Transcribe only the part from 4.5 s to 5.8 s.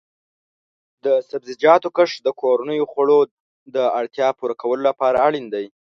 کولو لپاره اړین دی.